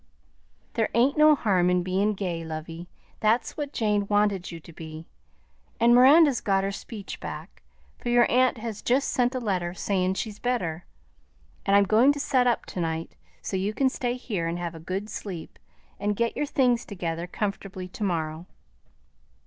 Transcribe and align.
"There 0.73 0.89
ain't 0.95 1.15
no 1.15 1.35
harm 1.35 1.69
in 1.69 1.83
bein' 1.83 2.15
gay, 2.15 2.43
lovey; 2.43 2.89
that's 3.19 3.55
what 3.55 3.71
Jane 3.71 4.07
wanted 4.07 4.49
you 4.51 4.59
to 4.59 4.73
be. 4.73 5.05
And 5.79 5.93
Miranda's 5.93 6.41
got 6.41 6.63
her 6.63 6.71
speech 6.71 7.19
back, 7.19 7.61
for 7.99 8.09
your 8.09 8.25
aunt 8.31 8.57
has 8.57 8.81
just 8.81 9.09
sent 9.09 9.35
a 9.35 9.39
letter 9.39 9.75
sayin' 9.75 10.15
she's 10.15 10.39
better; 10.39 10.85
and 11.67 11.75
I'm 11.75 11.83
goin' 11.83 12.11
to 12.13 12.19
set 12.19 12.47
up 12.47 12.65
to 12.65 12.79
night, 12.81 13.13
so 13.43 13.55
you 13.55 13.75
can 13.75 13.89
stay 13.89 14.15
here 14.15 14.47
and 14.47 14.57
have 14.57 14.73
a 14.73 14.79
good 14.79 15.07
sleep, 15.07 15.59
and 15.99 16.15
get 16.15 16.35
your 16.35 16.47
things 16.47 16.83
together 16.83 17.27
comfortably 17.27 17.87
to 17.89 18.03
morrow." 18.03 18.47